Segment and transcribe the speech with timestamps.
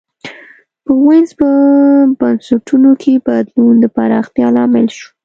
[0.83, 1.47] په وینز په
[2.19, 5.07] بنسټونو کې بدلون د پراختیا لامل شو.